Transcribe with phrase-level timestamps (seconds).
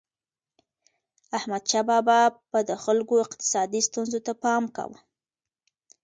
[1.37, 4.99] احمدشاه بابا به د خلکو اقتصادي ستونزو ته پام کاوه.